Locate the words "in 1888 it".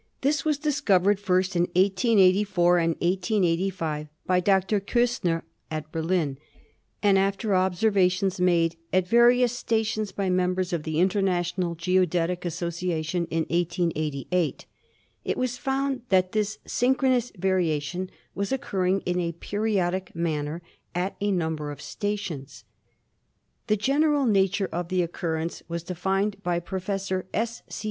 13.29-15.37